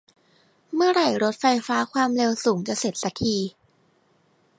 [0.75, 3.35] เมื่อไหร่รถไฟฟ้าความเร็วสูงจะเสร็จสักที